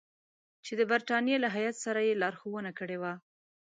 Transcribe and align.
چې 0.65 0.73
د 0.79 0.81
برټانیې 0.91 1.37
له 1.43 1.49
هیات 1.55 1.75
سره 1.85 1.99
یې 2.07 2.19
لارښوونه 2.21 2.71
کړې 2.79 2.97
وه. 3.01 3.13